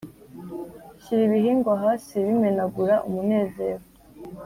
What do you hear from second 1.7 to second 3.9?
hasi, bimenagura umunezero.